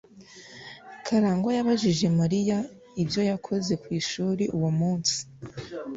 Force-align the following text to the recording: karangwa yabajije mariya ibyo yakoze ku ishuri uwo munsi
karangwa 1.05 1.51
yabajije 1.57 2.07
mariya 2.19 2.57
ibyo 3.01 3.21
yakoze 3.29 3.73
ku 3.81 3.87
ishuri 3.99 4.43
uwo 4.57 4.69
munsi 4.79 5.17